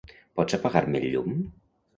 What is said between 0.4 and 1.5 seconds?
apagar-me el llum?